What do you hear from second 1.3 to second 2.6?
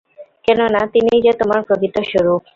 তোমার প্রকৃত স্বরূপ।